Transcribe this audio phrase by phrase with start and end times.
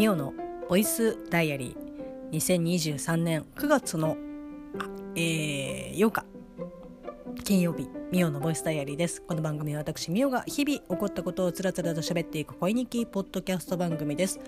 [0.00, 0.32] ミオの
[0.66, 2.30] ボイスダイアリー。
[2.30, 4.16] 2023年9月の、
[5.14, 6.24] えー、8日。
[7.44, 9.20] 金曜日ミオのボイスダイアリーです。
[9.20, 14.40] この番組は私ミオが日々起こったことをつらつらと喋っていく声日記ポッドキャスト番組です。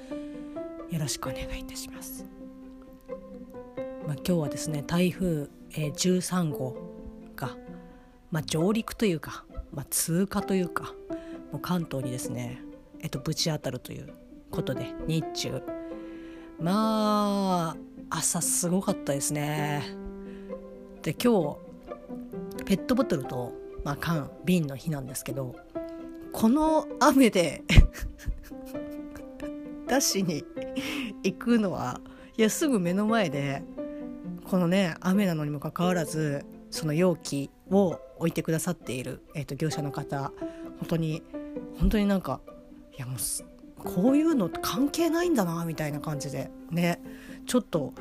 [0.88, 2.24] よろしくお願いいたします。
[4.06, 6.74] まあ、今日はですね台風、えー、13号
[7.36, 7.50] が、
[8.30, 10.94] まあ、上陸というか、まあ、通過というか
[11.52, 12.62] もう関東にですね、
[13.00, 14.21] えっと、ぶち当たるという
[14.52, 15.62] ことで日中。
[16.60, 17.76] まあ
[18.08, 19.82] 朝すごかったですね。
[21.02, 21.56] で今
[22.58, 23.52] 日ペットボトルと、
[23.82, 25.56] まあ、缶瓶の日なんですけど
[26.30, 27.64] この雨で
[29.88, 30.44] 出しに
[31.24, 32.00] 行くのは
[32.36, 33.64] いやすぐ目の前で
[34.44, 40.32] このね雨なのにもかかわらずその容器を置いてくださっている、えーと、業者の方。
[40.78, 41.22] 本当に
[41.78, 42.40] 本当になんか
[42.96, 43.18] いやもう
[43.84, 46.50] こういうの関係ないんだなみたいな感じで。
[46.70, 47.00] ね。
[47.46, 47.92] ちょっと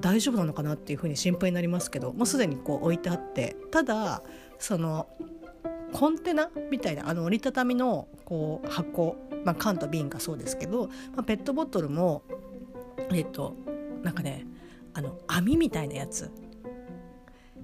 [0.00, 3.56] 大丈夫なのかなっていうふうに心配になりますけどもうすでにこう置いてあって。
[3.70, 4.22] ただ
[4.58, 5.06] その
[5.92, 12.22] コンテナみたいなあの折りたたみのこう箱、まあ、缶と瓶がそうですけど、まあ、ペットボトルも
[13.12, 13.56] えっと
[14.02, 14.46] なんかね
[14.94, 16.30] あの網みたいなやつ。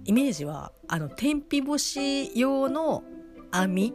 [0.04, 3.02] イメージはあの天日干し用の
[3.50, 3.92] 網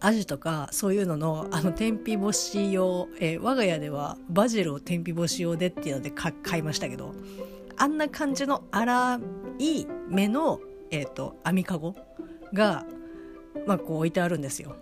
[0.00, 7.14] アジとかそういうののあの天日干し用、えー、我が家ではバジルを天日干し用でっていうので買いましたけど
[7.76, 9.22] あんな感じの粗
[9.58, 11.94] い目の、えーと、網かご
[12.52, 12.84] が、
[13.66, 14.76] まあ、こう置いてあるんですよ。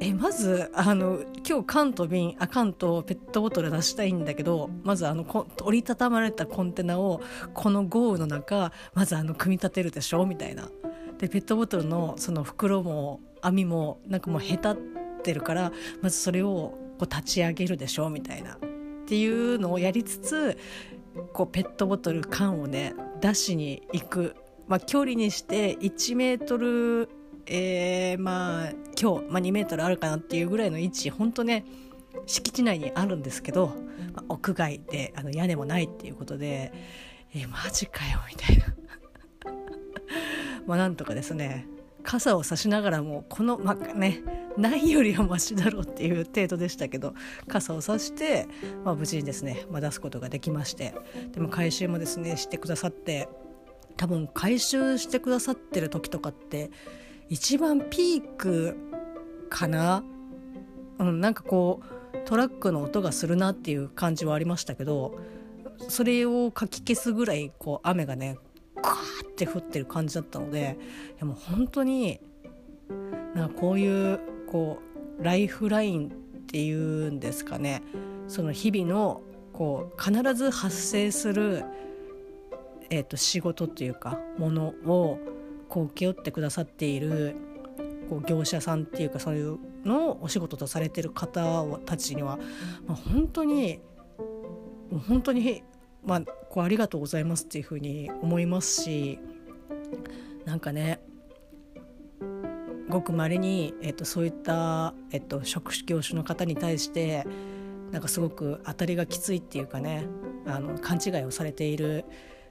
[0.00, 5.24] えまずあの今日缶と瓶あ缶とペットボトル出したいんだけどまずあの
[5.62, 7.22] 折りたたまれたコンテナを
[7.54, 10.68] この豪雨の中まずあの組み立てるでしょみたいな。
[11.22, 14.76] でペットボトルのその袋も網もなんかもうへたっ
[15.22, 18.54] てるからまずそれをこう立ち上げるでしょみたいな。
[18.54, 18.58] っ
[19.06, 20.58] ていうのをやりつつ
[21.32, 24.34] こうペットボトル缶をね出しに行く、
[24.66, 27.08] まあ、距離にして1メートル、
[27.46, 31.64] えー、まあ今日、まあ、2メートルあるかなっていうぐらいの位置本当ね
[32.26, 33.76] 敷地内にあるんですけど、
[34.14, 36.72] まあ、屋外であの屋根もないっていうことで
[37.34, 38.81] えー、マジかよみたいな。
[40.66, 41.66] まあなんとかですね
[42.02, 44.22] 傘を差しながらもこのまあね
[44.56, 47.14] ないよりはマシだろうっていう程度でしたけど
[47.48, 48.48] 傘を差して、
[48.84, 50.94] まあ、無事にですね、まあ、出すことができまして
[51.32, 53.28] でも回収もですねしてくださって
[53.96, 56.70] 多分回収してくださってる時とかって
[57.28, 58.76] 一番ピーク
[59.48, 60.04] かな、
[60.98, 65.18] うん、なんかこうトラックの音がするなっていう感じはありましたけど
[65.88, 68.38] それをかき消すぐらいこう雨がね
[68.82, 70.76] ガーって降ってる感じだったので
[71.16, 72.20] いやもう本当に
[73.34, 74.20] なんかこういう
[74.50, 74.78] こ
[75.20, 76.10] うライフラインっ
[76.46, 77.82] ていうんですかね
[78.28, 79.22] その日々の
[79.52, 81.64] こう必ず発生する、
[82.90, 85.18] えーと、仕事っていうかものを
[85.68, 87.36] こう請け負ってくださっている
[88.10, 92.38] こう業者さんっていうかそういうのをお仕事とされてる方たちには、
[92.86, 93.80] まあ、本当に
[95.08, 95.62] 本当に
[96.04, 99.18] まあ、こうありがとうございますっていうふうに思いますし
[100.44, 101.00] なんかね
[102.88, 107.26] ごくまれに、えっと、そういった、えっと、職種業種の方に対して
[107.90, 110.06] なんかすごく当たりがきついっていうかね
[110.46, 112.04] あの勘違いをされている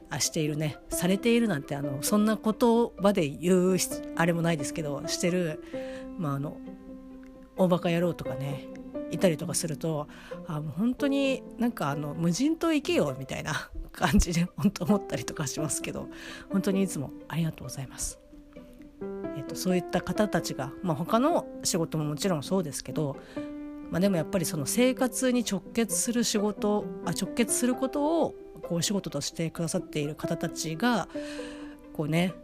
[0.10, 2.54] あしているねされているなんてあのそんな言
[3.02, 3.78] 葉で言う
[4.16, 5.64] あれもないですけどしてる、
[6.18, 6.58] まあ、あの
[7.58, 8.68] 大バカ野郎とかね
[9.12, 10.08] いたりとかすると
[10.48, 16.08] あもう本当になんかあの無人島行けよみたいな 感じで 本当思ったりとかしますけど
[16.50, 18.20] 本当にいつもありがとうございます。
[19.36, 23.18] えーと、そういった方たちが、まあ、他の仕事ももちろんそうですけど、
[23.90, 31.08] まあ、でもやっぱりその生活に直結する仕事あ直結することをこうお仕事としてくださっている方たちが
[31.94, 32.36] こうね、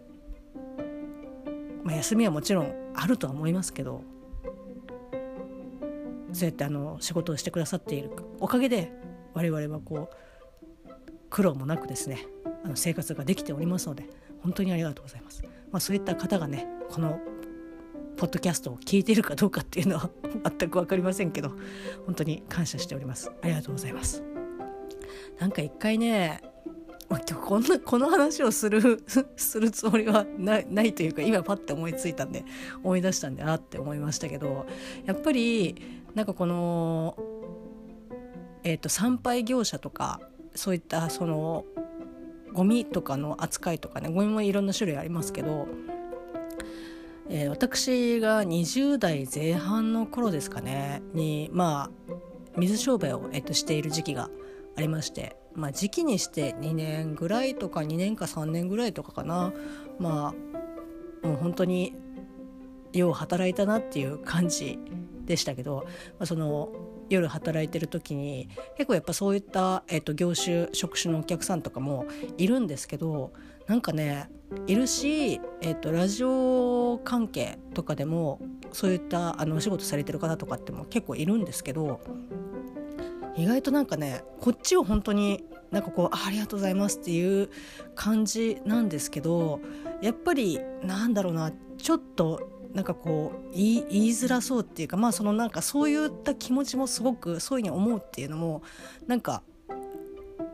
[1.83, 4.01] まあ、休みはもちろんあるとは思いますけど
[6.33, 8.11] そうやってあの仕事をしてくださっている。
[8.39, 8.91] おかげで
[9.33, 10.89] 我々はこう
[11.29, 12.25] 苦労もなくですね
[12.63, 14.07] あの生活ができておりますので
[14.41, 15.43] 本当にありがとうございます。
[15.71, 17.19] まあ、そういった方がねこの
[18.17, 20.09] ポッドキャストを聞いているかどうかっていうのは
[20.57, 21.51] 全く分かりませんけど
[22.05, 23.31] 本当に感謝しております。
[23.41, 24.23] ありがとうございます。
[25.39, 26.41] なんか一回ね、
[27.09, 29.03] まあ、今日こんなこの話をする
[29.37, 32.43] するつもりはないというか今パッて思いついたんで
[32.83, 34.65] 思い出したんであって思いましたけど
[35.05, 37.15] やっぱりなんかこの、
[38.63, 40.19] えーと、参拝業者とか
[40.55, 41.63] そういったその
[42.53, 45.67] ゴミとかの扱いとかねゴミもいろんな種類ありますけど、
[47.29, 52.13] えー、私が20代前半の頃ですかねにまあ
[52.57, 54.31] 水商売を、えっと、している時期が
[54.75, 59.53] ありまして、まあ、時期にして2年ぐらいとか2年か3年ぐらいとかかな
[59.99, 60.33] ま
[61.23, 61.93] あもう本当に
[62.91, 64.79] よう働いたなっていう感じ
[65.27, 65.83] でしたけど、
[66.17, 66.69] まあ、その
[67.09, 72.05] 夜働いてる時に結構やっぱそういった、えー、と業種職種のお客さんとかも
[72.37, 73.31] いるんですけど
[73.67, 74.29] なんかね
[74.65, 78.39] いるし、えーと、ラジオ関係とかでも
[78.71, 81.99] そういったあのお仕事されてる方とかっても結構いるんですけど
[83.35, 87.49] 意外となんかねこっちを本当になんかこうありがとうございますっていう
[87.93, 89.59] 感じなんですけど
[90.01, 98.61] やっぱりなんだろうなちょっとなんかこう言い言いづらそうっていうかまあそのなんかそういった気持ちもすごくそういうふうに思うっていうのも
[99.07, 99.41] なんか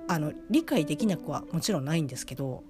[0.07, 2.63] あの理解できなくはもちろんないんですけど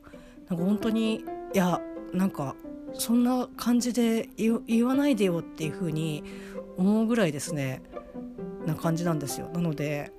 [0.49, 1.15] なんか本当に
[1.53, 1.81] いや
[2.13, 2.55] なんか
[2.93, 6.23] そんな感じで言わないでよっていうふうに
[6.77, 7.81] 思うぐらいですね
[8.65, 9.49] な感じなんですよ。
[9.53, 10.11] なので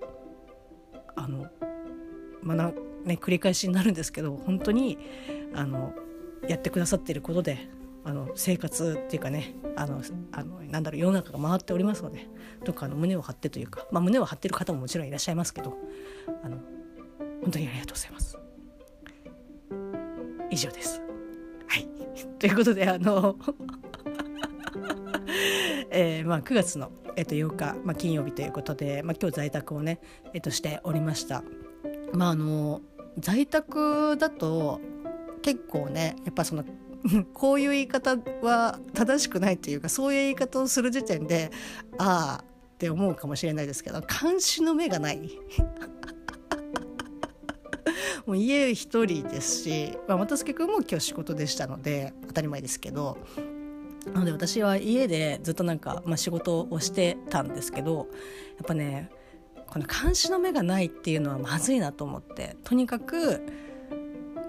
[1.16, 1.46] あの
[2.42, 2.72] まあな
[3.04, 4.98] ね繰り返しになるんですけど本当に
[5.54, 5.94] あの
[6.48, 7.68] やってくださっていることで
[8.04, 10.02] あの生活っていうかねあの
[10.32, 12.26] あのなんだろう世の中が回っておりますので
[12.64, 15.76] どっかあの胸を張ってというか、まあ、胸を張ってる方ももちろんいらっしゃいますけど
[16.42, 16.58] あの
[17.42, 18.38] 本当にありがとうございます。
[20.50, 21.02] 以上です。
[21.66, 21.88] はい、
[22.38, 23.36] ということであの
[25.90, 30.00] えーまあ、9月の、えっと、8日、まあ、金曜日ということで、まあ、今日在宅をね、
[30.32, 31.44] えっと、しておりました。
[32.12, 32.82] まああの
[33.18, 34.80] 在宅だと
[35.42, 36.64] 結構ねやっぱその
[37.34, 41.50] こういう言い方は正しくないというかそういう言い方をする時点で
[41.98, 45.20] ああって思うかもしれないですけど監視の目がない。
[48.26, 53.18] もう家一人ですし、まあ、又助君も今日仕事でしたので当たり前ですけど。
[54.12, 58.06] なので私は家でずっとなんか、まあ、仕事をしてたんですけど
[58.58, 59.08] やっぱね
[59.66, 63.40] この監視の目がないっていうのはまずいなと思ってとにかく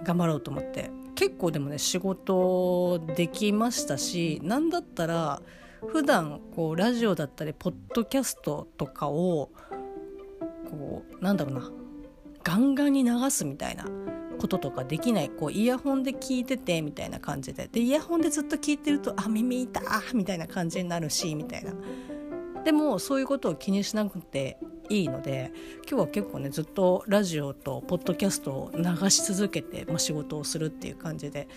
[0.04, 5.42] 頑張ろうと思って結構でもね仕事できましたし何だったら
[5.88, 9.50] 普段こうラジオだったりポッドキャストとかを
[10.70, 11.72] こうなんだろうな
[12.44, 13.86] ガンガンに流すみたいな
[14.40, 17.68] こととかできないこうイヤホンで聞いててみたいな感じで。
[17.72, 19.82] でイヤホンでずっと聞いてるとあ耳痛
[20.14, 21.74] みたいな感じになるしみたいな。
[22.66, 24.58] でもそういうことを気にしなくて
[24.90, 25.52] いいので
[25.88, 31.48] 今日は結構ねずっとラジオとポッドキャストを流し続けて、まあ、仕事をするっていう感じで。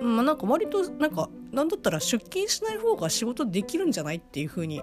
[0.00, 4.80] まあ、なんか割となんかなんだったら出勤しない方が仕事できるんじゃないっていう風に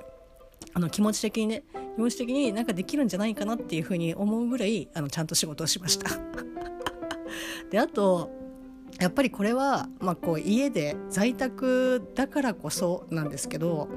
[0.76, 1.64] あに気持ち的にね
[1.96, 6.12] 気持ち的になんかできるんじゃないかなっていう風に思うぐらいあのちゃんと仕事をしました
[7.72, 8.30] であと
[9.00, 13.90] やっぱりこれは、まあ、こう家で在宅だからこそなんですけど、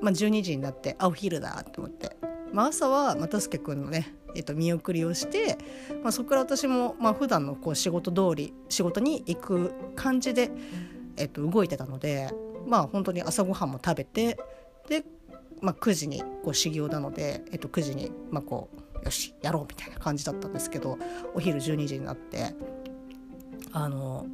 [0.00, 2.16] まあ、12時になってあお昼だと思って。
[2.52, 5.56] まあ、朝は又助君のね、えっと、見送りをして、
[6.02, 10.50] まあ、そこから私も、まあ普段のこう仕事通り仕事に行く感じで、
[11.16, 12.30] えっと、動いてたので
[12.66, 14.36] まあ本当に朝ごはんも食べて
[14.88, 15.04] で、
[15.60, 18.68] まあ、9時にこう始業なので、えっと、9時に、まあ、こ
[19.00, 20.98] うよしやろうみたいな感じだったんですけど
[21.34, 22.54] お昼12時になって
[23.72, 24.26] あの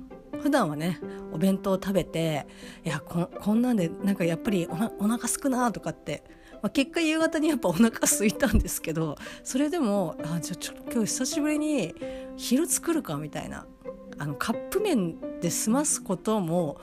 [0.43, 1.01] 普段はね
[1.33, 2.47] お弁当を食べて
[2.85, 6.23] いやここんなんでなんかやっぱりおお腹すくなとかって
[6.63, 11.95] まあ、結果夕方にやっぱお腹空いたんですけどそれでもあじゃあちょっと今日久しぶりに
[12.37, 13.67] 昼作るかみたいな
[14.19, 16.81] あのカップ麺で済ますことも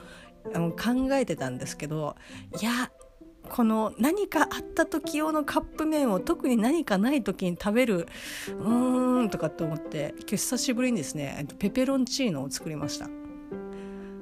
[0.54, 2.16] あの考えてたんですけど
[2.60, 2.90] いや
[3.48, 8.06] この何かあった時用のカップ麺を特に何かない時に食べる
[8.48, 13.23] うーんとかって思って今日久しぶりにですねペペロンチーノを作りました。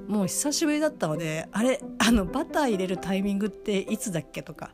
[0.08, 4.72] もう久しぶりだったのであれあのバター入れるタイミングっていつだっけとか。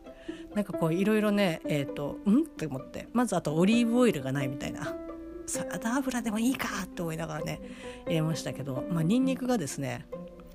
[0.54, 3.08] なんかこういろいろねえ、ー、とうんって思って。
[3.12, 4.94] まずあとオリーブオイルがないみたいな。
[5.46, 7.60] サラダ油でもいいかって思いながらね
[8.06, 8.84] 入れましたけど。
[8.90, 10.06] まあニンニクがですね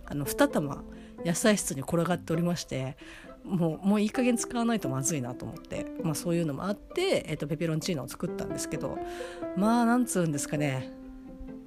[0.05, 0.83] あの2玉
[1.23, 2.97] 野菜室に転がっておりまして
[3.43, 8.97] もうもういい加減使わないとまずいなと思って、まあ、そういうのもあって、えーと、ペペロンチーノを作ったんですけど。
[9.55, 10.91] まあなんつうんですかね。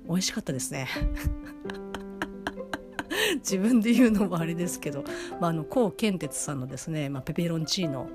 [0.08, 0.88] 美味しかったですね。
[3.36, 5.04] 自分で言うのもあれですけど、
[5.40, 8.08] まあ、あの高健哲さんのですね、まあ、ペペロンチーノ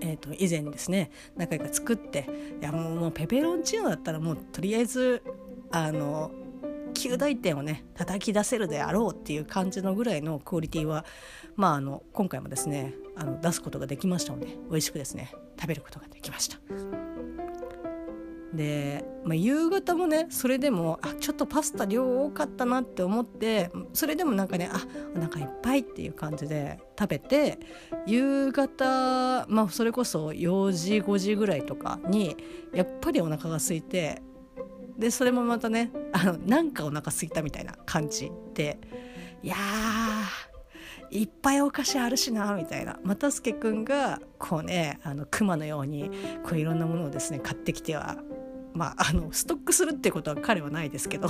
[0.00, 2.28] えーと、以前ですね何回か作って
[2.60, 5.22] いやもうペペロンチーノだったらもうとりあえず
[5.70, 6.30] あの
[6.92, 11.06] 9大点をね叩き出せるであろうっていう感じのぐらいのクオリティは
[11.56, 16.58] まああの今回もですねあの出すことができましたので美味しくですね食べることができました。
[18.54, 24.80] で、まあ、夕方もねそれでもあちょっとパスタ量多かったなって思ってそれでもなんかねあ
[25.16, 27.58] お腹いっぱいっていう感じで食べて
[28.06, 32.36] 夕方、まあ、それこそ4時5時ぐらいとかに
[32.72, 34.22] やっぱりお腹が空いて
[34.96, 38.78] でそれもまたねあのなんかお腹空いたみたいな感じで
[39.42, 39.56] いや
[41.10, 42.98] いっぱいお菓子あるしなみたいな。
[43.04, 46.10] 又助君がこうねあの熊のように
[46.42, 48.16] こういろんなものをですね買ってきては
[48.74, 51.28] まああのストックするってことは彼はないですけど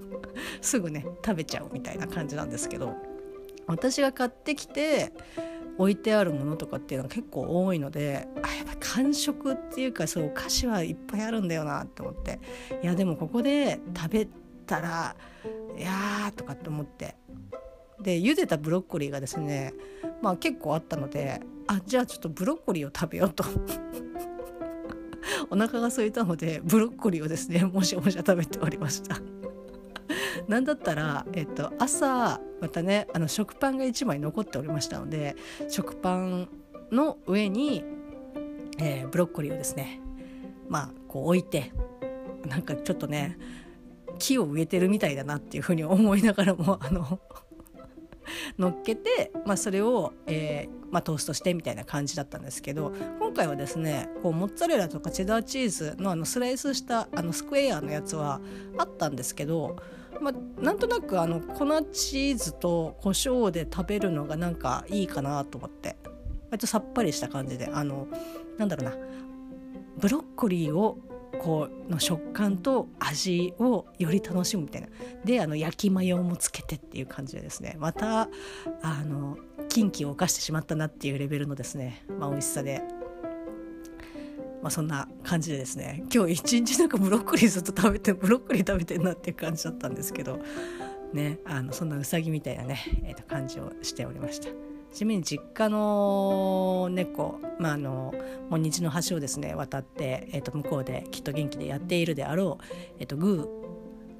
[0.60, 2.96] すぐね食べちゃうみたいな感じなんですけど
[3.66, 5.12] 私が買ってきて
[5.76, 12.40] 置いてあるものとかっていうのが結構多いのであやっぱ完食っていうかそうお菓子はいっぱいあるんだよなって思って
[12.82, 14.28] いやでもここで食べ
[14.66, 15.14] たら
[15.76, 17.14] いやーとかって思って
[18.00, 19.74] で茹でたブロッコリーがですね
[20.22, 23.44] まあ結構あったのであじゃあちょっとブロッコリーを食べようと。
[25.50, 29.20] お腹が空いたのでブロッコリーをですねもしもしゃ食べておりました。
[30.48, 35.36] なんだったら、えっと、朝またねあの食パンが1枚残っておりましたので
[35.68, 36.48] 食パン
[36.90, 37.84] の上に、
[38.78, 40.00] えー、ブロッコリーをですね
[40.68, 41.72] まあこう置いて
[42.46, 43.38] なんかちょっとね
[44.18, 47.20] 木を植えてるみたいだなっていうふうに思いながらもあの
[48.58, 58.40] 乗っけて、まあ、それを、えーまあ、トーストしてみたいな感じだったんですけど今回はですねこうモッツァレラとかチェダーチーズのあのスライスしたあのスクエアのやつは
[58.78, 59.76] あったんですけど、
[60.20, 65.96] まあ、なんとなくあの粉チーズと胡椒で食べるのがなんかいいかなと思って
[66.50, 68.08] 割とさっぱりした感じであの
[68.56, 68.96] なんだろうな
[69.98, 70.98] ブロッコリーを
[71.40, 74.88] こうの食感と味をより楽しむみたいな。
[75.24, 77.76] であの焼きマヨもつけてっていう感じでですね。
[77.78, 78.28] また
[78.82, 79.36] あの
[79.68, 82.82] 禁忌を犯してしまったなっていうレベルのですね、まあ、美味しさで、
[84.62, 86.04] まあ、そんな感じでですね。
[86.12, 90.40] 今日一日なんかブロッコリーずっと食べて ブロッコリー食べてんなっていう感じだったんですけど。
[91.10, 94.67] ねあのそんなうさぎみたいなね、えー、と感じをしておりました。
[94.92, 98.14] ちなみに実家の猫、まあ、あの
[98.50, 102.64] もう日の橋をですね渡って、えー、と向こうできっと元気でやっているであろう、
[102.98, 103.48] えー、とグ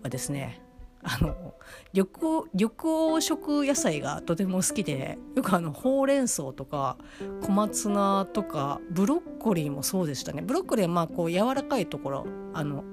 [0.01, 0.63] ーはですね
[1.03, 1.55] あの
[1.93, 2.09] 緑
[2.53, 6.99] 緑黄色野菜がとても好きでよくあのほうれん草とか
[7.43, 10.43] 小松菜とかブロッコリーもそうでしたね。
[10.43, 12.85] ブロッコリーはまあこう柔らかいところあの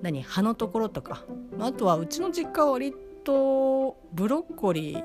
[0.00, 1.24] 何葉のところとか。
[1.58, 5.04] あとはうちの実家は割とブロッコリー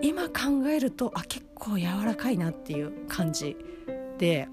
[0.00, 3.56] 今考えるとあ結構柔らかいなっていう感じ
[4.18, 4.48] で、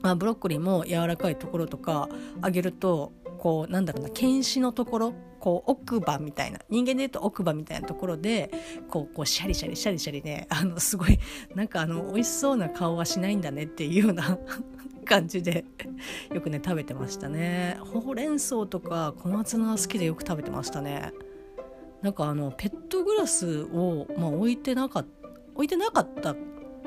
[0.00, 2.08] まあ、ブロッコリーも柔らかいところとか
[2.40, 8.52] あげるとこうなんだろうな犬歯のところこう奥歯みたいな人間でいうと奥歯みたいなところで
[8.88, 11.18] こうこうシャリシャリシャリシャリねあのすごい
[11.56, 14.38] なんかあの美味しそうな顔はしないんだねっていうような
[15.04, 15.64] 感じで
[16.32, 17.76] よくね食べてましたね。
[17.80, 21.12] ほうれん草とか小松菜好きでよく食べてましたね。
[22.02, 26.34] なんかあのペットグラスを、まあ、置いてなかった置いてなかった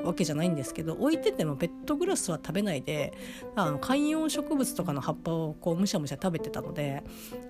[0.04, 3.12] わけじゃないんですけど置いててもペットグラスは食べないで
[3.54, 7.02] あの観葉植物とかの葉っぱをこうむしゃむしゃ食べてたので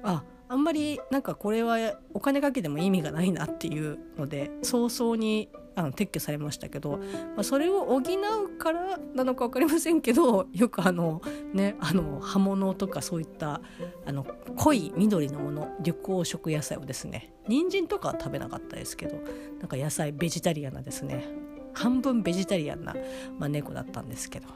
[0.03, 1.79] ああんまりなんかこれは
[2.15, 11.21] お金かけても意味がないなっていうので早々にあの撤去されましたけど、まあ、それを補うからなのか分かりませんけど よくあの
[11.53, 13.61] ねあの葉物とかそういった
[14.07, 19.17] あの濃い緑のもの緑黄色野菜をですね人参とかは食べなかったですけど
[19.61, 21.29] なんか野菜ベジタリアンなですね
[21.75, 22.97] 半分ベジタリアンな、
[23.39, 24.49] まあ、猫だったんですけど。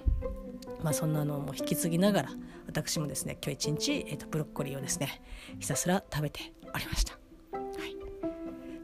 [0.83, 2.31] まあ、そんなのも引き継ぎながら
[2.67, 5.21] 私もですね今日一日、えー、とブロッコリーをですね
[5.59, 7.20] ひたすら食べておりました。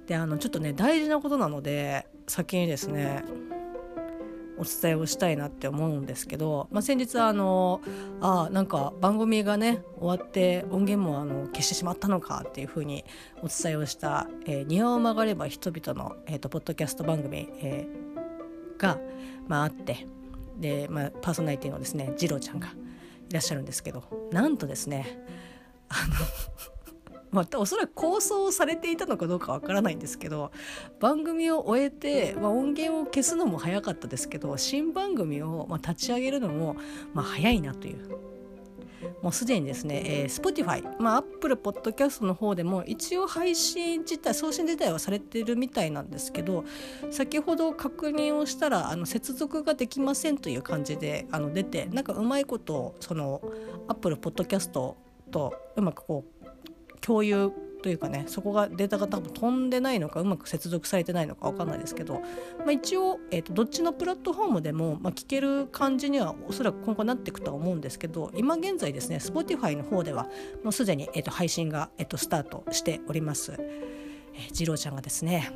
[0.07, 3.25] であのちょっとね大事なことなので先にですね
[4.59, 7.83] お伝えをしたいなって思うんですけど、まあ、先日あの
[8.21, 13.05] あなんか番組がね終わって音源もあの消してしまったのかっていうふうに
[13.43, 18.99] お伝えをした「えー、庭を曲がれば人々の」えーと、ポッドキャスト番組、えー、が、
[19.47, 20.07] まあ、あって
[20.59, 22.69] で、まあ、パーソナリティのですね次郎ちゃんが
[23.29, 25.23] いらっしゃるんですけどなんとですね
[25.89, 26.76] あの
[27.31, 30.53] まあ、おそらく構想されていたのかどうかわからないんですけど
[31.01, 36.77] 番組を終えて、まあ、音源を消すのも早かったですけど新番組を、まあ、立ち上げるのも、
[37.15, 38.37] まあ、早いなという。
[39.23, 46.65] もうすでにですね、えー、Spotify、まあ、Apple Podcast の方でも一応配信自体送信自体はされてるみたいなんですけど
[47.11, 53.41] 先ほど確認をしたらあの接続ができませんという感じであの出てなんかうまいことその
[53.89, 54.71] Apple Podcast
[55.31, 56.36] とうまくこう
[57.07, 62.15] 共有というかねそこがデータが多分飛んでないのかうまく接続されてないのか分かんないですけど、
[62.59, 70.25] まあ、一応、えーと、どっちのプラットフォームでも、まあ、聞ける感じにはおそらく今後なっていくとは思うんですけど今現在ですね Spotify の方では
[70.65, 73.53] もうすでに、えーと、配信が、えー、とスタートしております。
[73.53, 75.53] えー、次郎ちゃんがですね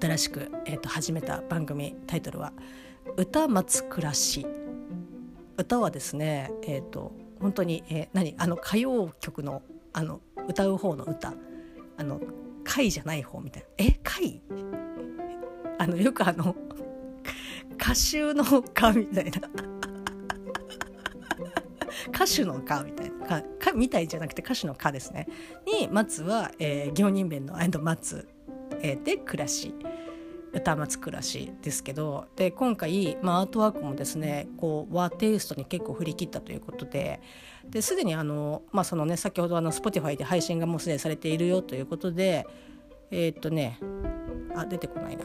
[0.00, 2.54] 新しく、えー、と始めた番組タイトルは
[3.18, 4.46] 「歌松暮らし」
[5.58, 8.34] 歌はですねえっ、ー、と本当に、えー、何？
[8.38, 11.34] あの歌謡曲のあの歌う方の歌。
[11.96, 12.20] あの
[12.64, 13.68] 貝じゃない方みたいな。
[13.78, 14.40] え貝？
[15.78, 16.54] あのよくあの
[17.74, 19.48] 歌集の歌みたいな。
[22.08, 23.26] 歌手の歌みたいな。
[23.26, 25.26] かかみたいじゃなくて歌手の歌ですね。
[25.80, 28.28] に松は、えー、行人弁の松、
[28.82, 29.74] えー、で暮らし。
[30.52, 37.20] 歌松暮らしですけどで今回、まあ、アートワークもですねこう和テイストに結構振り切ったということで
[37.68, 42.46] ですでにあの、まあそのね、先ほどあの Spotify で配信がもうすでにされているよということで
[43.10, 43.78] えー、っとね
[44.54, 45.24] あ出てこないな。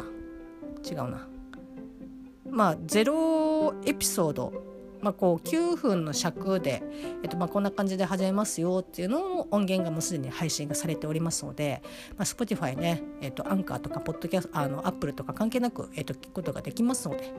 [0.88, 1.27] 違うな。
[2.50, 6.84] まあゼロエピソードまあ、こう9分の尺で、
[7.24, 11.82] えっと、まあこんな感じで始めますよっていうのを音源がもうすでに配信がされておりますので、
[12.18, 17.34] まあ、Spotify ね、えっと、アンカーとかポッドキャストあのアップルとか関係なく、えっと、聞くことができますので、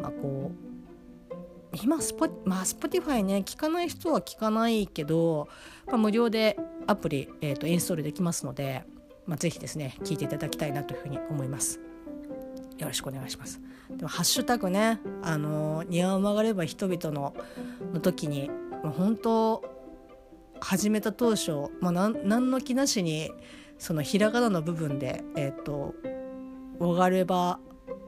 [0.00, 5.48] まあ、こう今スポ,、まあ、Spotify ね聞かない人は聞かないけど、
[5.86, 8.84] まあ、無料でアプリ、えっと、インストールできますので、
[9.26, 11.87] まあ、ぜひですね聞いていただきたいなというふうに思います。
[12.78, 13.60] よろしくお願いします。
[13.90, 17.34] でもハッシュタグねあの庭を曲がれば人々の
[17.92, 18.48] の時に
[18.82, 19.64] もう本当
[20.60, 23.30] 始めた当初、まあ、何の気なしに
[23.78, 25.94] そのひらがなの部分でえっ、ー、と
[26.80, 27.60] 「おがれば」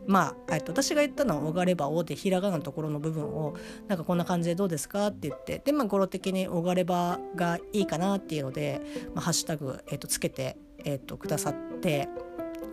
[0.07, 3.55] まあ、えっと、私が言ったのは「おがればお」でひらがなのところの部分を
[3.87, 8.81] なんかこんな感じでどうですかって言ってでまあ語呂的に「おがれば」がいいかなっていうので、
[9.15, 12.09] まあ、ハッシュタグ、えっと、つけて、えっと、くださって。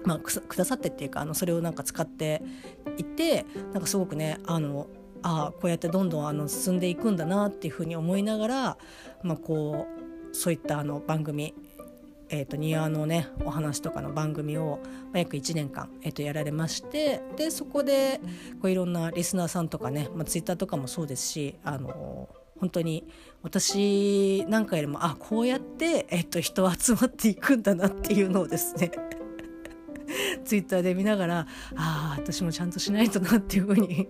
[0.05, 2.41] まあ、くださってっていうかあのそれをなんか使って
[2.97, 4.87] いてなんかすごくねあの
[5.23, 8.77] あこうやってどんどんあの進んでいくんだなっていうふうに思いながら、
[9.23, 9.87] まあ、こ
[10.31, 11.53] うそういったあの番組
[12.29, 18.19] えーと、庭のねお話とかの番組を、まあ、約1年間、えーと、やられましてでそこで
[18.61, 22.27] こういろんなリスナーさんとかね、まあ、ツイッターとかもそうですしあの
[22.59, 23.07] 本当に
[23.43, 28.91] 私なんかよりもあこうやって、えーと人集まっていくんだなっていうのをですね
[30.45, 31.39] ツイッターで見ながら
[31.75, 34.07] ああ私もちゃんとしないとなっていうふうに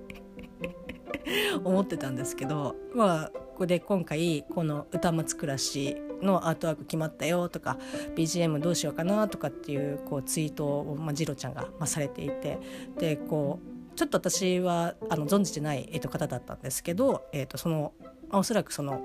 [1.64, 7.78] 思ってたんですけどまあここで今回この「歌松暮らし」のアートワーク決まったよとか
[8.16, 12.60] BGM どうしようかなとかっていうこうツイートを、まあ、ジロちゃんが、まあ、されていて
[12.98, 13.60] でこ
[13.94, 17.94] うちょっと私はあの存じてない、えー、と方だったんですけど、えー、とその、
[18.30, 19.02] まあ、おそらくその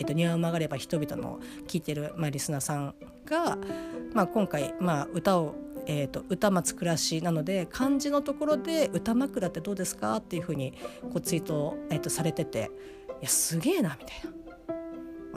[0.00, 2.94] えっと、庭を曲がれば人々の聴いてる、まあ、リスナーさん
[3.26, 3.58] が、
[4.14, 5.54] まあ、今回、まあ、歌を
[5.92, 10.72] えーと、歌松暮らしなので漢字のところで「歌枕ってどうですか?」っていうふうに
[11.02, 12.70] こうツイート、えーと、されてて
[13.20, 14.36] いやすげえなみたいな。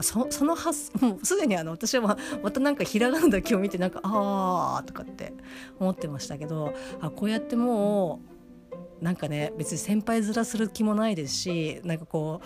[0.00, 5.32] そその発もう すでにあの私はまたなんかひらがなだけを見てなんか「ああ」とかって
[5.78, 8.20] 思ってましたけどあこうやっても
[9.00, 12.40] うなんかね別に先輩面する気もないですしなんかこ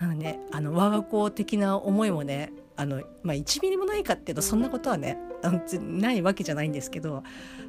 [0.00, 5.18] うなんねあの我が子的な思いもねあの、まあ、1ミリもないかっていうとそんなことはね
[5.80, 7.22] ないわけじゃないんですけど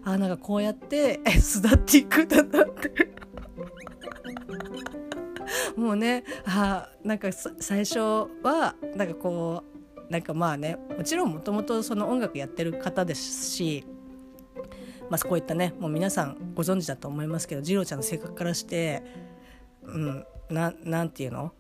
[0.06, 3.12] あなんかこうやって巣立っていくんだなって。
[5.76, 9.64] もうねあなんか最初はなんかこ
[10.08, 13.86] うなんかまあねもちろんもともとその音楽やってる方ですし
[15.10, 19.04] まあ、こういったねもう皆さんご存知だと思いますけど次郎ちゃんの性格からして
[19.84, 21.52] うんななんていうの？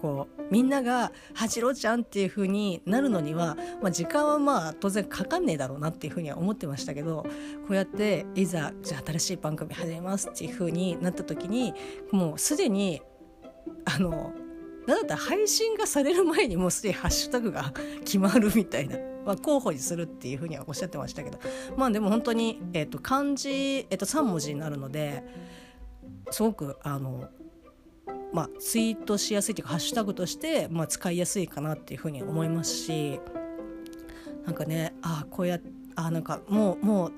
[0.00, 7.28] こうみんなが「八郎ちゃん」っていう風になるのには、まあ、時間はまあ当然かかんねえだろうなっていう風には思ってましたけどこ
[7.70, 11.74] うやっていざじゃあ新しい番組始めますっていう風になった時に
[12.10, 13.02] もうすでに
[13.84, 14.32] あの
[14.86, 17.72] なんだったら配信がされる前にもうすでにハッシュタグが
[18.04, 18.98] 決まるみたいな。
[19.24, 21.38] まあ、候補にするっていうふうにはおっしゃってましたけど
[21.76, 25.22] まあでも本当に、えー、と漢字、えー、と3文字になるので
[26.30, 27.28] すごくあの
[28.32, 33.20] まあ、ツイートしやすいというかハッシュタグとして、まあ、使いやすいかなっていうふうに思いますし
[34.44, 35.58] なんかねああこうや
[35.96, 37.12] あなんかもうもう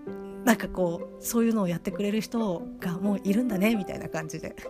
[0.44, 4.56] なんかこうそういうのをやってくれる人がもういるんだねみたいな感じで。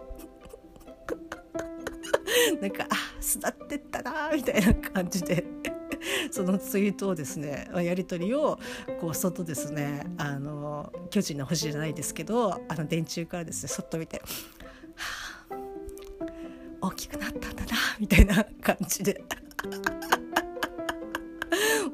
[2.60, 5.44] なんかあ巣立ってったなみたいな感じで。
[6.30, 8.58] そのツイートをですねやり取りを
[9.00, 14.20] こう外ですねあの巨人の星じゃないですけどあの電柱からですねそっと見て
[16.82, 19.22] 大きくなったんだなみたいな感じで。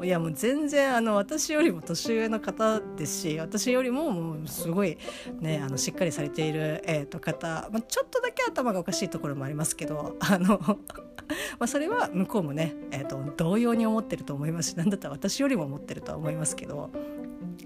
[0.03, 4.97] いやもう全然あの私よりも年上の方ですし私よりももうすごい
[5.41, 10.61] ねあのしっかりされている、えー、と方、まあ、ちょっとだけ頭がおかしいところもありますけど あの
[11.59, 16.91] まあそれは向こうもね、えー、と同様に思ってると思いますし何だったら私よりも思ってるとは思いますけど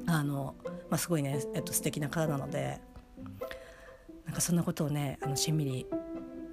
[0.06, 0.54] あの、
[0.88, 2.80] まあ、すごいね、えー、と素敵な方なので
[4.24, 5.86] なんかそんなことをねあのしんみり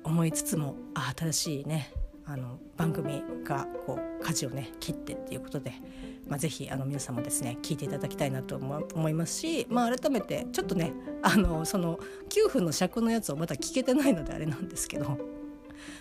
[0.04, 1.92] 思いつつもあ新しいね
[2.26, 5.74] あの番組がこう舵をね切ってっていうことで、
[6.28, 11.98] まあ、ぜひあの皆さんもですね聞いていただきたいなと思いますし、まあ、改めてちょっとねあのその
[12.30, 15.18] 9分の尺のやつをまだ聞けてないのであれなんですけど、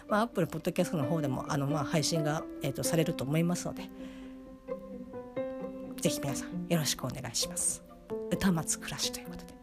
[0.06, 3.88] まあ、Apple Podcast の方でもあの、まあ、配信が、えーと、とされると思いますので
[6.00, 7.82] ぜひ皆さんよろしくお願いします。
[8.30, 9.57] 歌松暮らしということで。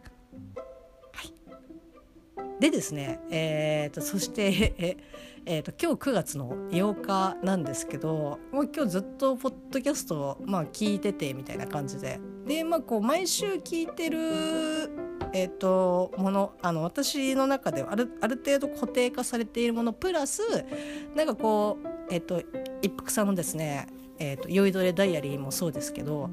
[2.60, 4.96] でですね、えーと、そして
[5.48, 12.18] え、ーと、今日9月の8日なんですけどもう今日ずっとポッドキャストを、まあ、聞いててみたいな感じで。
[12.46, 14.18] で、まあ、こう毎週聞いてる、
[15.32, 20.42] えーと、ものあの私の中ではあるある程度固定化されているものプラス
[21.14, 22.42] なんかこう、えー、と
[22.82, 23.86] 一服さんのですね
[24.18, 26.30] 「えー、と酔いどれダイアリー」もそうですけど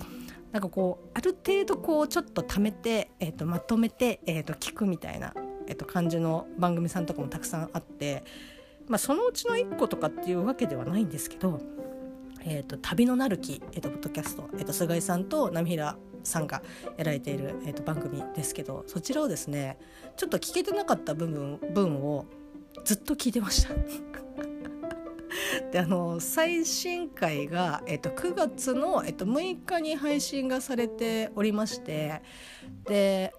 [0.51, 5.33] なんかこうある程度こうちょっと貯めて、えー、とまとめて、えー、と聞くみたいな
[5.67, 8.23] えっと、感じの番組さんとかもたくさんあって、
[8.87, 11.61] まあ、そのうちの1個とかっていうわけではないんですけど
[12.45, 16.61] 「えーと、旅のなる木」えーと、ポッドキャスト、えーと、菅井さんと波平さんが
[16.97, 19.77] やられている、えー、と番組ですけどそちらをですね
[20.15, 22.25] ちょっと聞けてなかった部分分を
[22.85, 23.73] ずっと聞いてました。
[25.71, 32.21] であの最新回が、えっと、9月の、えっと、6日に配信がされておりまして
[32.85, 33.33] で、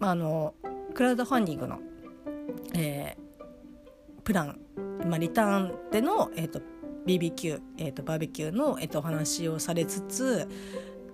[0.00, 0.54] まあ、あの
[1.00, 1.78] クラウドファンディングの、
[2.74, 4.60] えー、プラン、
[5.06, 6.60] まあ、リターンでの、えーと、
[7.06, 10.46] BBQ、えーと、バーベキューの、えーと、お話をされつつ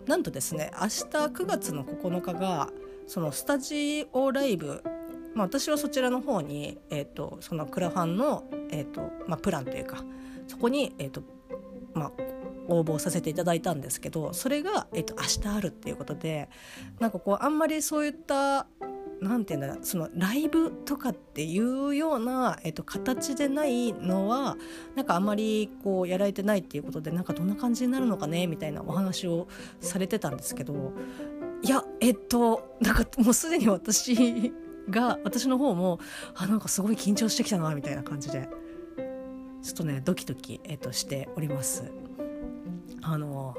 [0.08, 0.88] なんとですね明日
[1.28, 2.68] 9月の9日が
[3.06, 4.82] そのスタジオライブ、
[5.36, 10.04] まあ、私はそちらの方に、えー、とそのクラファンの、えーとまあ、プランというか
[10.48, 11.22] そこに、えーと
[11.94, 12.12] まあ、
[12.66, 16.48] 応募させていただいたんですけどそれが、えー、と明日あるっていうことで
[16.98, 18.66] なんかこうあんまりそういった
[19.20, 24.56] なんていうんだそのライブとかっていうような、えっと、形でないのは
[24.94, 29.48] なんかあまりこうやられてないっていうことでなんかどんな感じになるのかねみたいなお話を
[29.80, 30.92] されてたんですけど
[31.62, 34.52] いやえっとなんかもうすでに私
[34.90, 35.98] が私の方も
[36.34, 38.48] あなんかすごい緊張してきたなみたいな感じで
[39.62, 41.90] ちょっとねドキドキ、えっと、しております。
[43.02, 43.56] あの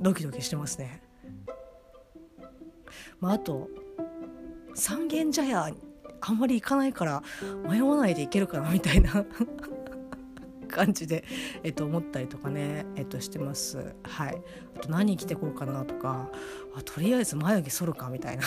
[0.00, 1.02] ドキドキしてますね。
[3.20, 3.68] まあ、あと
[4.74, 5.70] 三軒茶屋
[6.20, 7.22] あんまり行かないから
[7.68, 9.24] 迷わないで行けるかなみたいな。
[10.68, 11.22] 感じで、
[11.64, 13.94] えっと、思ったりとかね、えっと、してます。
[14.04, 14.42] はい、
[14.74, 16.30] あと何着てこうかなとか。
[16.74, 18.44] あとりあえず眉毛剃るかみたいな。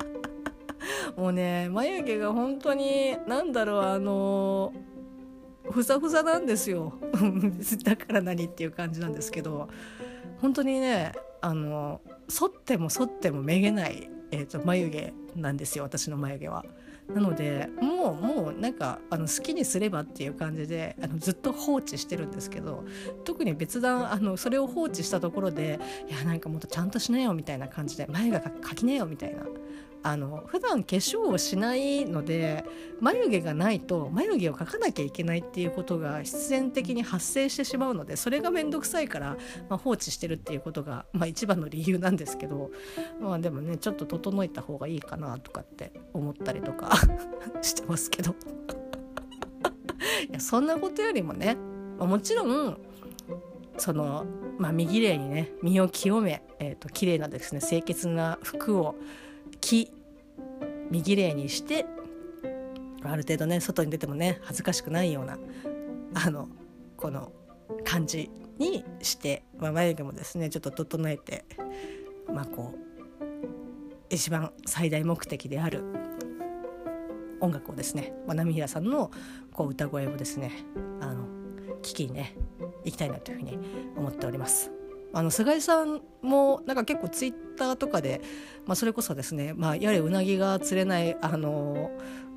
[1.16, 4.74] もうね眉毛が本当に何だろうあの
[5.70, 6.92] ふさふさなんですよ。
[7.84, 9.70] だから何っていう感じなんですけど。
[10.40, 16.64] 本当にねあの剃っても剃ってもめげないえーと、眉毛なんですよ私の眉毛は。
[17.08, 22.84] なのでもうもうなんかあの好きにすればっていう感じであのずっと放置してるんですけど
[23.24, 29.42] 特に別段あのそれを放置したところでいやなんかもっとちゃんとしなよみたいな感じで眉が描きなよみたいな
[30.08, 32.64] あの普段化粧をしないので
[32.98, 39.36] 眉毛がないと眉毛を描かなきゃいけないっていうことが必然的に発生してしまうのでそれが面倒くさいから、
[39.68, 42.70] まあ、放置してるっていうことが、まあ、一番の理由なんですけど、
[43.20, 46.90] まあ、でもねちょっと整えた方がいいかなとかって思ったりとか
[47.60, 48.34] してますけど。
[50.28, 51.56] いやそんなことよりもね
[51.98, 52.78] もちろん
[53.76, 54.24] その、
[54.58, 58.96] まあ、身綺麗にね身を清め、えーと、綺麗なですね清潔な服を
[59.60, 59.90] 着
[60.90, 61.86] 身綺麗にして
[63.02, 65.38] ある程度ね外に出てもね恥ずかしくないような
[66.14, 66.48] あの
[66.96, 67.32] この
[67.84, 71.44] 感じにして、まあ、眉毛もですねちょっと整えて
[72.32, 72.88] まあこう
[74.10, 75.84] 一番最大目的である
[77.40, 79.10] 音楽をですね、まあ、波平さんの
[79.52, 80.52] こう歌声をですね
[81.00, 81.26] あの
[81.82, 82.36] 聞きにね
[82.84, 83.58] 行きたいなというふうに
[83.96, 84.77] 思っております。
[85.12, 88.20] あの菅井さんもなんか結構ツイッターとかで、
[88.66, 91.90] まあ、それこそですね、まあ、やれうなぎが釣れないあの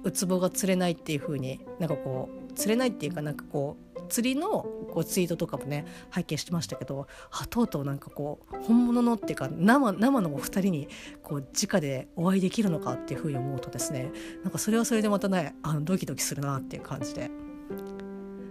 [0.04, 4.50] ウツボが釣れないっていう風になんかこう釣れないっていうかなんかこう釣りの
[4.92, 10.88] こうツイートとかもね拝見してましたけどあとうとうなんかこう本物のっていうか生生のお二人に
[11.24, 14.12] こう直でお会いできるのかっていう風に思うとですね
[14.44, 17.30] なんかそれはそれでまたねあのドキドキするなっていう感じで。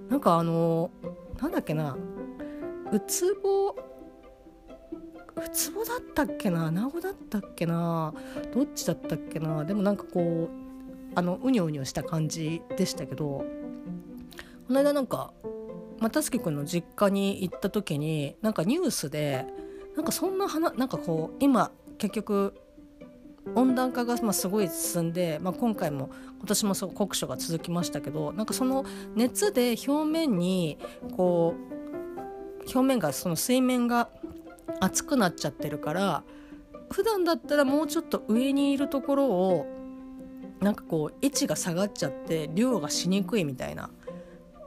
[0.09, 0.91] なんかあの
[1.41, 1.97] なんだっけな
[2.93, 3.77] うつぼ
[5.41, 6.67] うつぼだったっけな？
[6.67, 8.15] 穴子だったっけな？
[8.55, 9.65] どっちだったっけな？
[9.65, 13.45] でもなんかこうあのうにょうにょした感じでしたけどこ
[14.69, 15.33] の間なんか
[15.99, 19.47] 又助君の実家に行った時になんかニュースで
[19.97, 22.55] なんかそんな話なんかこう今結局
[23.55, 28.85] 温暖化がまあすごい進んで、まあ、今回も今年もそう酷暑が続きましたけどなんかその
[29.17, 30.79] 熱で表面に
[31.17, 34.09] こう表面がその水面が
[34.81, 36.25] 熱くなっちゃってるから
[36.91, 39.67] 普段だったらもうちょっと上にいるところを
[40.61, 43.91] なんかこう位置が下がっちゃって量がしにくいみたいな。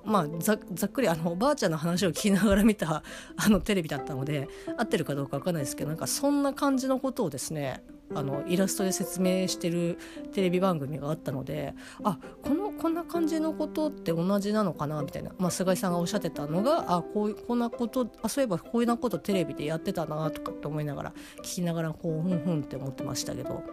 [0.05, 3.03] まあざざっくりあのおばあちゃんの話を聞きながら見た
[3.37, 7.81] あのテレビだったので合ってるかどうか分かんないですけどなんかそんな感じのことをですね
[8.15, 9.97] あのイラストで説明してる
[10.33, 11.73] テレビ番組があったので
[12.03, 23.63] あこのこんな感じのことって同じなのかなみたいな、まあ、菅井さんがおっしゃってたのがあこういうこんなことあそういえばこういうなことテレビでやってたなとかって思いながら聞きながらこうふんふんって思ってましたけど、はい、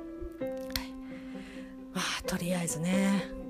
[1.95, 3.41] あとりあえずね。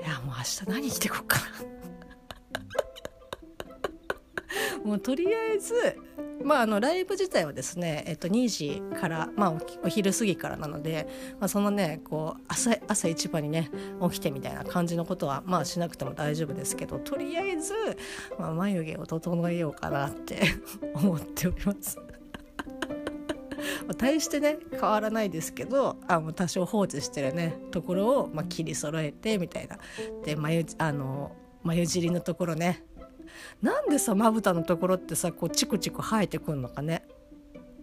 [0.00, 1.44] いやもう明日何着てこっかな。
[4.84, 5.96] もうとりあえず
[6.42, 11.06] まあ、あのライブ自体はですね、えっと、2時から、まあ、お昼過ぎからなので、
[11.38, 13.70] まあ、そのねこう朝朝一番にね
[14.10, 17.74] 起きてみたいな感じのことは、まあ、しなくても大丈夫ですけどとりあえず、
[18.38, 20.40] まあ、眉毛を整えようかなって
[20.94, 21.98] 思っております。
[23.98, 29.78] 大してね変わらないですけどあもう多少放置してるねところを、まあ、切り揃えてみたいな
[30.24, 31.32] で眉あの
[31.62, 32.84] 眉尻のところね
[33.62, 37.04] なんでさまぶたのところってさこうチクチク生えてくんのかね？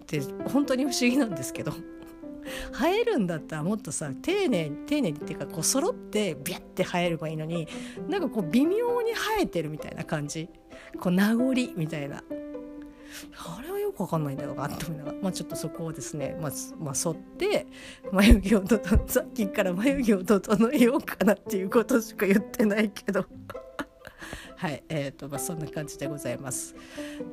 [0.01, 1.73] って本当に不思議なんですけど。
[2.71, 7.67] 生えるんだったらもっとさ丁寧に丁寧にっていうかこう揃ってビャッて生えればいいのに
[8.07, 10.49] なんかこう微妙に生えてるみたいな感じ。
[10.97, 12.23] こう名残みたいな。
[13.37, 17.67] あれはよくわかんないんだろうなって思いながら、まあ、ちょっとそこをですね、まあ、まあ、剃って
[18.11, 18.63] 眉毛を
[19.07, 23.25] さっきから眉毛を整えようかなっていうことしか言ってないけど。
[24.55, 26.75] はいえーとまあ、そんな感じでございます。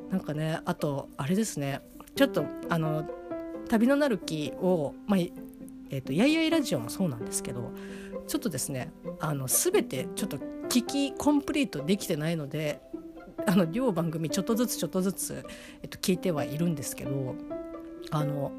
[0.09, 1.81] なんかねあとあれですね。
[2.15, 3.07] ちょっとあの
[3.67, 7.71] 旅のなる木を、まあえーと、やいやいラジオもそうなんですけど
[8.27, 10.37] ちょっとですねあの全てちょっと
[10.69, 12.81] 聞きコンプリートできてないので
[13.45, 15.45] あの両番組ちょっとずつちょっとずつ、
[15.83, 17.35] えっと、聞いてはいるんですけど
[18.11, 18.51] あの、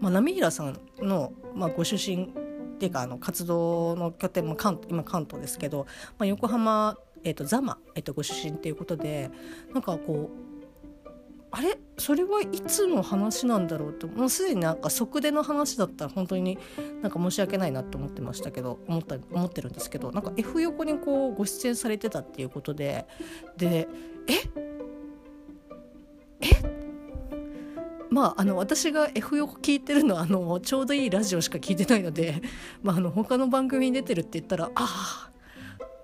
[0.00, 2.28] まあ、波平さんの、まあ、ご出身っ
[2.78, 5.86] ていうかあの活動の拠点も関今関東ですけど、
[6.18, 9.30] まあ、横浜えーと、ザマ、えーと、ご出身っていうことで
[9.72, 10.50] なんかこう
[11.52, 11.78] あれ？
[11.98, 14.06] それはいつの話なんだろうと。
[14.06, 16.58] もうすでになんか即出の話だったら本当に
[17.02, 23.06] なんか申し訳ないなと思ってましたけど思った思ってるんですけどなんか F 横にこうご出演されてたっていうことで
[23.56, 23.88] で
[24.28, 24.34] え？
[26.40, 26.46] え？
[28.10, 32.42] まあ、あの私が F 横聞いてるのはあのちょうどいいラジオしか聞いてないので、
[32.82, 35.29] まあ、あの他の番組に出てるって言ったらああ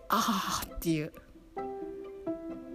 [0.08, 1.12] ああっていう。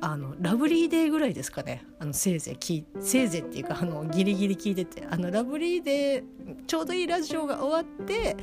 [0.04, 1.86] あのラブリーデーぐらいですかね。
[2.00, 5.06] あのせいぜい聞せいぜいっていうかあのギリギリ聞いてて。
[5.08, 8.36] あのラブリーデーちょうどいいラジオが終わって、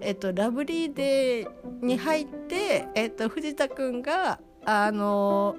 [0.00, 5.56] えっと、ラブリーデーに入って、えっと、藤田くんがあの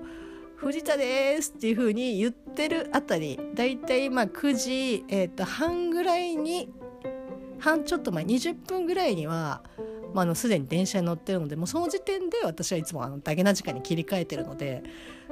[0.58, 6.70] 藤田ですっていう風に言ってるあたりだいたいまあ9時、えっと、半ぐらいに
[7.66, 9.64] 半ちょっと前20分ぐらいには
[10.14, 14.82] まあ、あのすでに電車に乗ってるのでもうその時点で私はいつもあのダゲな時間に切り替えてるので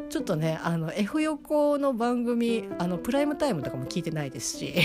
[0.10, 4.74] ちょっとねあの F 横の番組あのプライムタイムとかも聞いてないですし。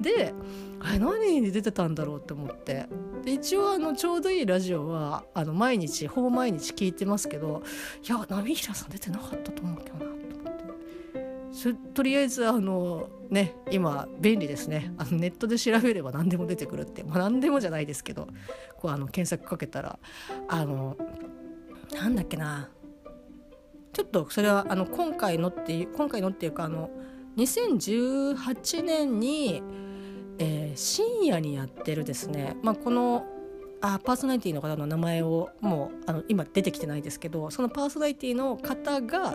[0.00, 0.34] で
[0.80, 2.86] あれ何に出てたんだろうって思って。
[3.24, 7.62] 一応あのちょうどいいラジオはあの毎日ほぼ毎日聞いてますけど
[8.06, 10.06] いや波平さん出てなかったと思うけどな
[11.92, 14.92] とりあえずあのね今便利ですね。
[14.98, 18.28] あのネットで調べれば何でも出てくるって、まあ、何でもじゃないですけど
[18.76, 19.98] こうあの検索かけたら
[20.48, 20.96] あの
[21.92, 22.70] なんだっけな。
[23.92, 26.90] ちょっとそれはあの今回のっていう今回のっていうかあの
[27.38, 29.62] 2018年に、
[30.38, 33.24] えー、深夜にやってるですね、まあ、この
[33.80, 39.34] あパーソナリティの方の名前をもうあの今出てきてないですけどそのパーソナリティの方が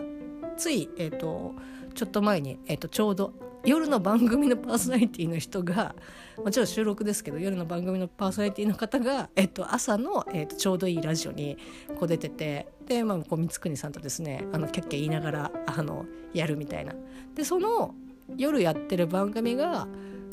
[0.56, 1.54] つい、えーと
[1.94, 3.32] ちょっと前に、えー、とちょうど
[3.64, 5.94] 夜の番組のパーソナリティの人が
[6.36, 11.56] もちろん収録ですけど夜の番組のパーソナリティの方が、えっと、朝の、えっと、ちょうどいいラジオに
[11.98, 16.94] こう出ててで、まあ、こう光圀さんとですねあのキャッキャ言いながらあのやるみたいな。
[17.34, 17.94] でその
[18.36, 19.86] 夜やってる番組が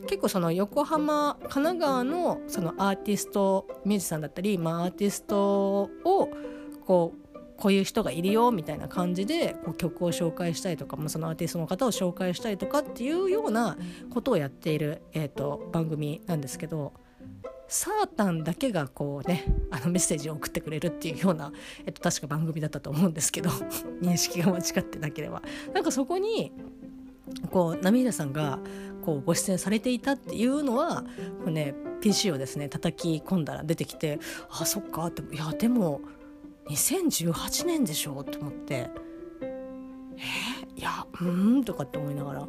[0.08, 6.30] 結構その横浜神奈川のそのアーティストミュージシャンだったり、まあ、アーティストを
[6.86, 7.29] こう
[7.60, 13.78] こういう人がいるよみたいな感じでこう曲を紹介したりとか、まあ、そのアーティストの方を紹介したりとかっていうような
[14.10, 16.94] ことをやっている、えーと、番組なんですけど
[17.68, 21.52] サータンだけがこうねあのメッセージを送ってくれるっていうような、
[21.86, 23.50] えっと、確か番組だったと思うんですけど
[24.02, 25.44] 認識が間違ってなければ。
[25.74, 26.52] なんかそこに
[27.52, 28.60] こう涙さんが
[29.06, 31.04] こうご出演されていたっていうのは
[31.44, 34.20] こう、ね、PC をですね叩き込んだら出てきて
[34.50, 36.02] あそっかっていやでも
[36.70, 38.90] 2018年でしょと思って。
[40.18, 42.48] え、いやうんとかって思いながら。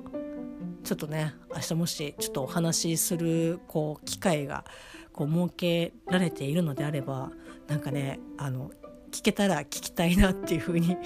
[0.82, 4.64] ちょっとね明日もしちょっとお話しするこう機会が
[5.12, 7.30] こう設けられているのであれば
[7.68, 8.70] なんかねあの
[9.12, 10.96] 聞けたら聞きたいなっていうふうに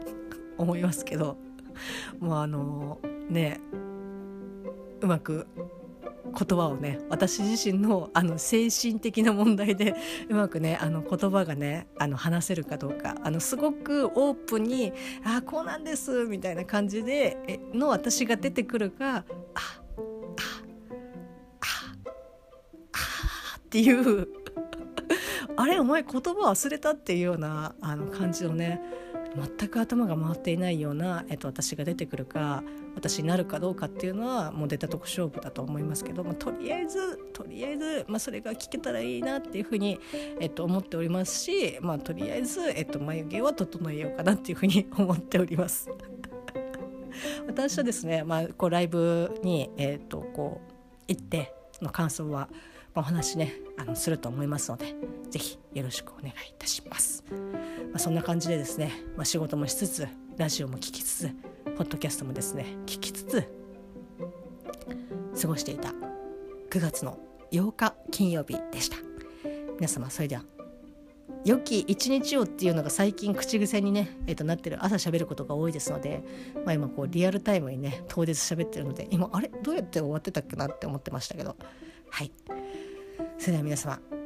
[0.56, 1.36] 思いますけど。
[2.18, 3.60] もうあのね
[5.00, 5.46] うまく
[6.36, 9.94] 言葉をね私自身のあの精神的な問題で
[10.28, 14.92] うまくねあの言葉がねあの話せるかどうかあのすごくオープンに
[15.24, 19.82] 「あこうなんです」みたいな感じでの私が出てくるか「ああ
[21.60, 21.64] あ
[22.92, 24.28] あっていう。
[25.56, 28.80] あれお前言葉忘れたっていうようなあの感じのね
[29.36, 32.62] 全く頭が回っていないような、えっと、私が出てくるか
[32.94, 40.00] 私になるかどうかっていうのはもう出たとこ勝負だと思いますけど、まあ、とりあえずとりあえず、まあ、それが聞けたらいいなっていうふうに、
[40.40, 45.90] えっと、思っておりますし、まあ、とりあえず、えっと、眉毛は整えようかなっていうふうに 思っております。
[47.46, 50.72] 私はですね、まあ、こうライブに、えっと、こう
[51.08, 52.48] 行っての感想は
[52.98, 54.94] お話ねあのすると思いますので
[55.30, 57.22] 是非よろしくお願いいたします。
[57.30, 57.36] ま
[57.94, 61.30] あ、そんな感じでですね、まあ、仕事もしつつラジオも聴きつつ
[61.76, 63.44] ポッドキャストもですね聞きつつ
[65.40, 65.90] 過ごしていた
[66.70, 67.18] 9月の
[67.52, 68.96] 8日金曜日でした。
[69.76, 70.42] 皆様それでは
[71.44, 76.24] 良き一日をっていうのが最近口癖にね、えー、となってる朝喋ることが多いですので、
[76.66, 79.48] まあ、今こうリアルタイムにね当日喋ってるので今あれ？
[79.62, 81.54] どうやって終わってたっけなって思ってましたけど。
[82.10, 82.32] はい。
[83.38, 84.17] それでは皆様